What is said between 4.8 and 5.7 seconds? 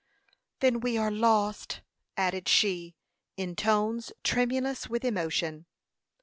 with emotion.